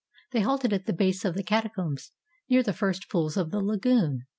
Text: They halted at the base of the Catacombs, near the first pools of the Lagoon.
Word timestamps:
They 0.31 0.39
halted 0.39 0.73
at 0.73 0.87
the 0.87 0.93
base 0.93 1.23
of 1.25 1.35
the 1.35 1.43
Catacombs, 1.43 2.09
near 2.49 2.63
the 2.63 2.73
first 2.73 3.07
pools 3.07 3.37
of 3.37 3.51
the 3.51 3.59
Lagoon. 3.61 4.25